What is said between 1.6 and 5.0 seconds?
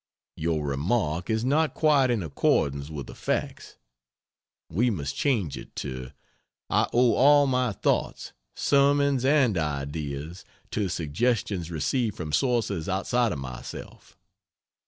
quite in accordance with the facts. We